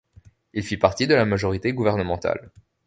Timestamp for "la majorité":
1.13-1.73